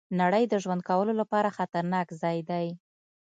[0.21, 2.67] نړۍ د ژوند کولو لپاره خطرناک ځای دی.